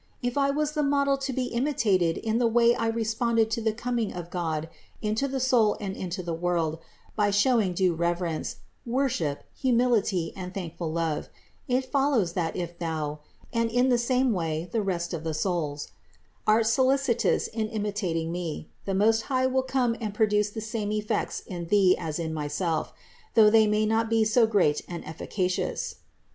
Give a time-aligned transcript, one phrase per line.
[0.23, 3.71] If I was the model to be imitated in the way I responded to the
[3.71, 4.67] coming of God
[4.99, 6.79] into the soul and into the world
[7.15, 11.29] by show ing due reverence, worship, humility, and thankful love,
[11.67, 13.19] it follows, that if thou,
[13.53, 15.89] (and in the same way the rest of the souls),
[16.47, 21.41] art solicitous in imitating me, the Most High will come and produce the same effects
[21.45, 22.91] in thee as in myself;
[23.35, 25.97] though they may be not so great and efficacious.